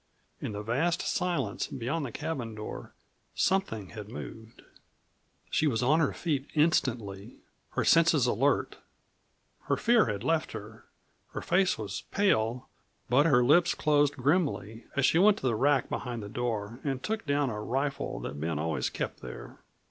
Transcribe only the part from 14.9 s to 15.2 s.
as she